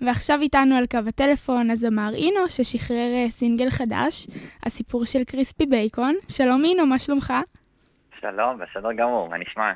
[0.00, 4.26] ועכשיו איתנו על קו הטלפון הזמר אינו, ששחרר אה, סינגל חדש,
[4.66, 6.14] הסיפור של קריספי בייקון.
[6.28, 7.32] שלום אינו, מה שלומך?
[8.20, 9.72] שלום, בסדר גמור, מה נשמע?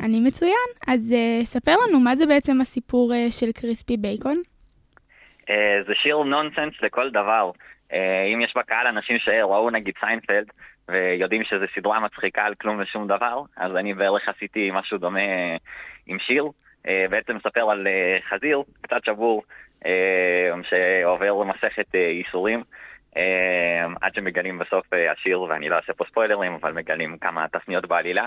[0.00, 0.68] אני מצוין.
[0.86, 4.42] אז uh, ספר לנו, מה זה בעצם הסיפור uh, של קריספי בייקון?
[5.40, 5.52] Uh,
[5.86, 7.50] זה שיר נונסנס לכל דבר.
[7.90, 7.94] Uh,
[8.34, 10.46] אם יש בקהל אנשים שראו נגיד סיינפלד,
[10.88, 15.20] ויודעים שזו סדרה מצחיקה על כלום ושום דבר, אז אני בערך עשיתי משהו דומה
[16.06, 16.44] עם שיר.
[16.88, 19.42] אה, בעצם מספר על אה, חזיר, קצת שבור,
[20.62, 22.62] שעובר מסכת ייסורים.
[24.00, 28.26] עד שמגלים בסוף השיר, ואני לא אעשה פה ספוילרים, אבל מגלים כמה תפניות בעלילה.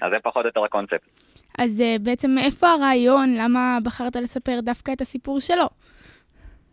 [0.00, 1.06] אז זה פחות או יותר הקונספט.
[1.58, 3.34] אז בעצם איפה הרעיון?
[3.34, 5.68] למה בחרת לספר דווקא את הסיפור שלו?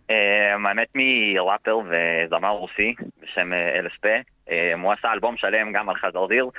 [0.10, 3.52] האמת מראפר וזמר רוסי בשם
[3.86, 4.08] LSP.
[4.82, 6.50] הוא עשה אלבום שלם גם על חזרדיר,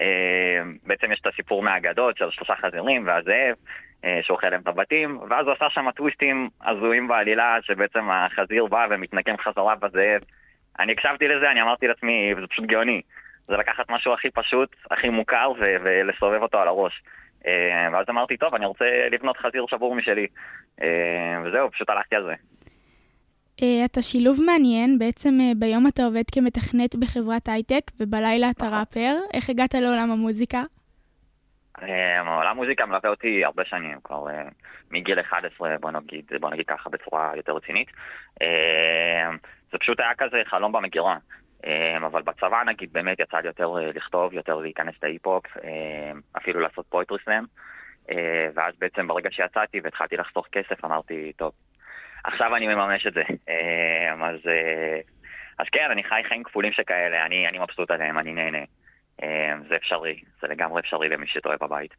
[0.00, 3.52] אה, בעצם יש את הסיפור מהאגדות של שלושה חזירים והזאב, אה,
[4.22, 9.34] שאוכל להם את הבתים, ואז הוא עשה שם טוויסטים הזויים בעלילה, שבעצם החזיר בא ומתנקם
[9.38, 10.20] חזרה בזאב.
[10.78, 13.02] אני הקשבתי לזה, אני אמרתי לעצמי, וזה פשוט גאוני.
[13.48, 17.02] זה לקחת משהו הכי פשוט, הכי מוכר, ו- ולסובב אותו על הראש.
[17.46, 20.26] אה, ואז אמרתי, טוב, אני רוצה לבנות חזיר שבור משלי.
[21.44, 22.34] וזהו, פשוט הלכתי על זה.
[23.84, 28.78] אתה שילוב מעניין, בעצם ביום אתה עובד כמתכנת בחברת הייטק ובלילה אתה נכון.
[28.78, 29.16] ראפר.
[29.34, 30.62] איך הגעת לעולם המוזיקה?
[31.82, 34.30] אה, עולם המוזיקה מלווה אותי הרבה שנים, כבר uh,
[34.90, 37.88] מגיל 11, בוא נגיד, בוא נגיד ככה בצורה יותר רצינית.
[38.42, 38.44] Uh,
[39.72, 41.16] זה פשוט היה כזה חלום במגירה.
[41.62, 41.66] Uh,
[42.06, 45.46] אבל בצבא נגיד באמת יצא לי יותר uh, לכתוב, יותר להיכנס להיפ-הופ,
[46.36, 47.44] אפילו לעשות פויטרי סלאם.
[48.10, 48.14] Uh,
[48.54, 51.52] ואז בעצם ברגע שיצאתי והתחלתי לחסוך כסף אמרתי, טוב,
[52.24, 53.22] עכשיו אני מממש את זה.
[53.48, 55.00] אמ, אז, אה,
[55.58, 58.64] אז כן, אני חי חיים כפולים שכאלה, אני, אני מבסוט עליהם, אני נהנה.
[59.22, 61.94] אמ, זה אפשרי, זה לגמרי אפשרי למי שתוהה בבית.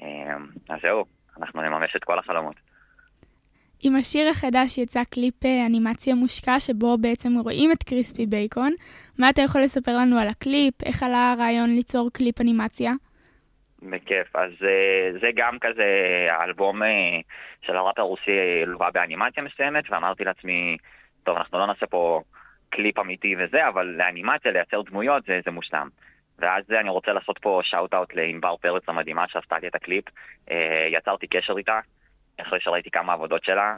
[0.00, 1.04] אמ, אז זהו,
[1.40, 2.56] אנחנו נממש את כל החלומות.
[3.80, 8.74] עם השיר החדש יצא קליפ אה, אנימציה מושקע, שבו בעצם רואים את קריספי בייקון.
[9.18, 10.74] מה אתה יכול לספר לנו על הקליפ?
[10.84, 12.92] איך עלה הרעיון ליצור קליפ אנימציה?
[13.82, 14.36] בכיף.
[14.36, 15.86] אז אה, זה גם כזה
[16.30, 17.18] האלבום אה,
[17.62, 20.76] של הראפ הרוסי לווה באנימציה מסוימת, ואמרתי לעצמי,
[21.24, 22.22] טוב, אנחנו לא נעשה פה
[22.70, 25.88] קליפ אמיתי וזה, אבל לאנימציה, לייצר דמויות, זה, זה מושלם.
[26.38, 30.04] ואז אני רוצה לעשות פה shout-out לענבר פרץ המדהימה שעשתה לי את הקליפ.
[30.90, 31.80] יצרתי קשר איתה,
[32.40, 33.76] אחרי שראיתי כמה עבודות שלה.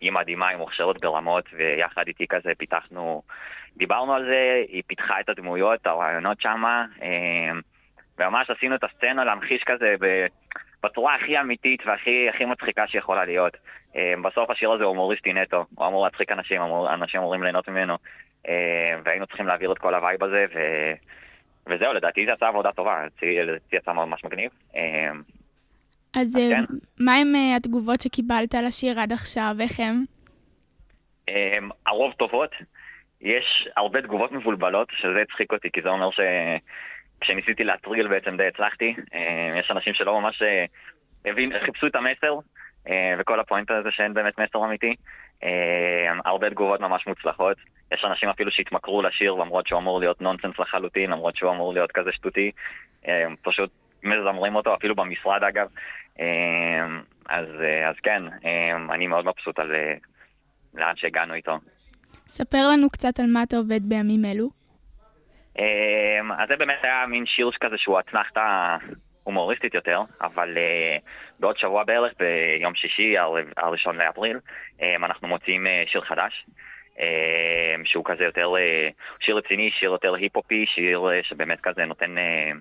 [0.00, 3.22] היא מדהימה, היא מוכשרת ברמות, ויחד איתי כזה פיתחנו,
[3.76, 6.86] דיברנו על זה, היא פיתחה את הדמויות, הרעיונות שמה.
[8.18, 9.94] וממש עשינו את הסצנה להמחיש כזה
[10.82, 13.56] בצורה הכי אמיתית והכי מצחיקה שיכולה להיות.
[13.96, 17.68] אה, בסוף השיר הזה הוא הומוריסטי נטו, הוא אמור להצחיק אנשים, אמור, אנשים אמורים ליהנות
[17.68, 17.96] ממנו,
[18.48, 20.58] אה, והיינו צריכים להעביר את כל ה vibe הזה, ו...
[21.66, 24.50] וזהו, לדעתי זה יצא עבודה טובה, זה יצא ממש מגניב.
[24.76, 25.10] אה,
[26.14, 26.64] אז כן.
[26.98, 30.04] מה עם התגובות שקיבלת על השיר עד עכשיו, איך הם?
[31.86, 32.50] הרוב טובות.
[33.20, 36.20] יש הרבה תגובות מבולבלות, שזה הצחיק אותי, כי זה אומר ש...
[37.20, 38.94] כשניסיתי להטריל בעצם די הצלחתי.
[39.14, 40.64] אה, יש אנשים שלא ממש אה,
[41.24, 42.34] הבין, חיפשו את המסר,
[42.88, 44.94] אה, וכל הפואנט הזה שאין באמת מסר אמיתי.
[46.24, 47.56] הרבה תגובות ממש מוצלחות.
[47.92, 51.92] יש אנשים אפילו שהתמכרו לשיר למרות שהוא אמור להיות נונסנס לחלוטין, למרות שהוא אמור להיות
[51.92, 52.50] כזה שטותי.
[53.42, 53.70] פשוט
[54.02, 55.68] מזמרים אותו, אפילו במשרד אגב.
[57.28, 57.46] אז,
[57.88, 58.22] אז כן,
[58.90, 59.72] אני מאוד מבסוט על
[60.74, 61.58] לאן שהגענו איתו.
[62.26, 64.50] ספר לנו קצת על מה אתה עובד בימים אלו.
[66.38, 68.76] אז זה באמת היה מין שיר כזה שהוא אתנחתא
[69.30, 71.00] הומוריסטית יותר, אבל uh,
[71.40, 73.14] בעוד שבוע בערך, ביום שישי,
[73.56, 74.38] הראשון לאפריל,
[74.78, 76.46] um, אנחנו מוציאים uh, שיר חדש,
[76.96, 77.00] um,
[77.84, 82.58] שהוא כזה יותר, uh, שיר רציני, שיר יותר היפ-הופי, שיר uh, שבאמת כזה נותן uh,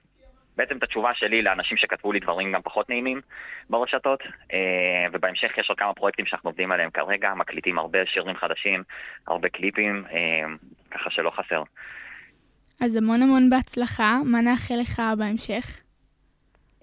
[0.58, 3.22] בעצם את התשובה שלי לאנשים שכתבו לי דברים גם פחות נעימים
[3.70, 4.56] ברשתות, uh,
[5.12, 8.84] ובהמשך יש עוד כמה פרויקטים שאנחנו עובדים עליהם כרגע, מקליטים הרבה שירים חדשים,
[9.28, 10.14] הרבה קליפים, uh,
[10.92, 11.64] ככה שלא חסר.
[12.82, 15.80] אז המון המון בהצלחה, מה נאחל לך בהמשך?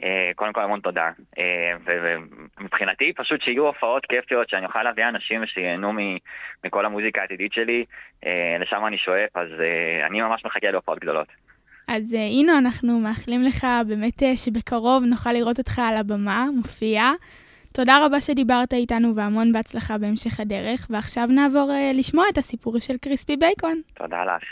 [0.03, 1.11] אה, קודם כל המון תודה.
[1.39, 5.93] אה, ומבחינתי פשוט שיהיו הופעות כיפיות, שאני אוכל להביא אנשים שייהנו
[6.65, 7.85] מכל המוזיקה העתידית שלי,
[8.27, 9.49] אה, לשם אני שואף, אז
[10.07, 11.29] אני ממש מחכה להופעות גדולות.
[11.89, 17.13] אז הנה, אנחנו מאחלים לך באמת שבקרוב נוכל לראות אותך על הבמה, מופיע.
[17.73, 23.37] תודה רבה שדיברת איתנו והמון בהצלחה בהמשך הדרך, ועכשיו נעבור לשמוע את הסיפור של קריספי
[23.37, 23.81] בייקון.
[23.95, 24.43] תודה לך.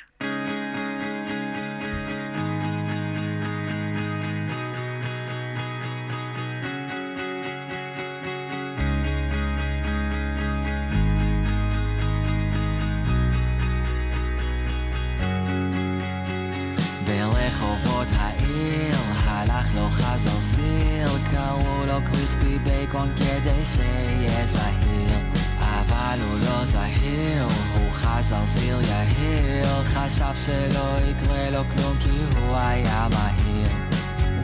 [17.74, 25.18] ברחובות העיר הלך לו חזר סיר קראו לו קריספי בייקון כדי שיהיה זהיר.
[25.58, 32.56] אבל הוא לא זהיר הוא חזר סיר יהיר חשב שלא יקרה לו כלום כי הוא
[32.56, 33.83] היה מהיר.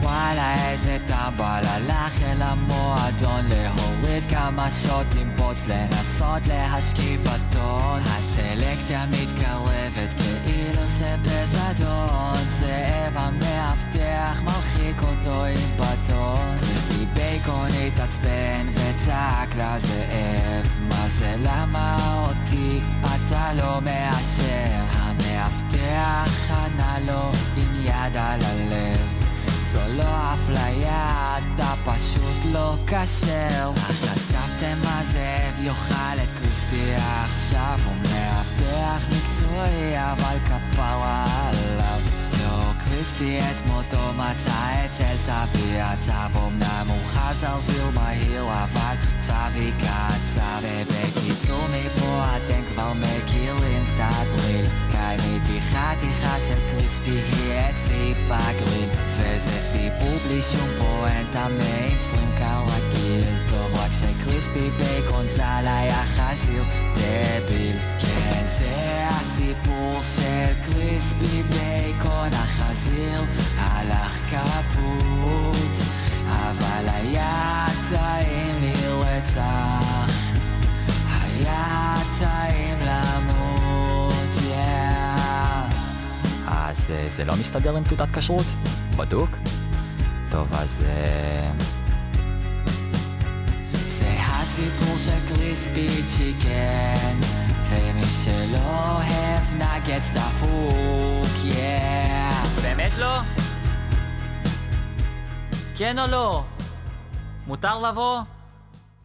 [0.01, 7.99] וואלה איזה טמבל הלך אל המועדון להוריד כמה שוטים בוץ לנסות להשכיב אדון.
[8.05, 10.13] הסלקציה מתקרבת
[10.43, 12.49] כאילו שבזדון.
[12.49, 16.55] זאב המאבטח מרחיק אותו עם בטון.
[16.57, 21.97] קריספי בייקון התעצבן וצעק לזאב מה זה למה
[22.27, 24.85] אותי אתה לא מאשר?
[24.91, 28.90] המאבטח ענה לו עם יד על הלב
[29.71, 33.71] זו לא אפליה, אתה פשוט לא כשר.
[33.75, 37.79] חשבתם מה זאב יאכל את קריספי עכשיו?
[37.85, 42.01] הוא מאבטח מקצועי, אבל כפרה עליו.
[42.43, 49.71] לא קריספי את מותו מצא אצל צבי הקצב אמנם הוא חזיר זהיר ומהיר אבל צבי
[49.77, 57.40] קצר ובקיצור מפה אתם כבר מכירים את ה drill קניתי חתיכה של קריספי היא
[57.71, 66.03] אצלי בגריל וזה סיפור בלי שום פואנטה מיינסטרים כרגיל טוב רק שקריספי בייקון ז"ל היה
[66.03, 66.63] חזיר
[66.95, 73.23] דביל כן זה הסיפור של קריספי בייקון החזיר
[73.57, 75.85] הלך כפות
[76.27, 80.31] אבל היה טעים לרצח
[81.21, 82.70] היה טעים
[87.15, 88.45] זה לא מסתדר עם תעודת כשרות?
[88.97, 89.29] בדוק?
[90.31, 90.83] טוב, אז...
[90.87, 91.51] אה,
[93.71, 97.19] זה הסיפור של קריספי צ'יקן
[97.69, 102.61] ומי שלא אוהב נגץ דפוק, yeah.
[102.61, 103.19] באמת לא?
[105.75, 106.43] כן או לא?
[107.47, 108.21] מותר לבוא?